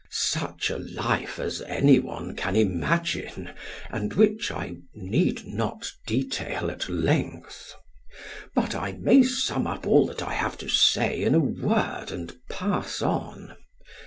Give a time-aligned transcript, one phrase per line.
[0.09, 3.51] such a life as any one can imagine
[3.91, 7.75] and which I need not detail at length.
[8.55, 12.35] But I may sum up all that I have to say in a word, and
[12.49, 13.55] pass on.